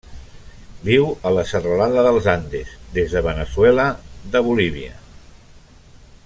[0.87, 3.87] Viu a la serralada dels Andes, des de Veneçuela
[4.37, 4.99] de Bolívia.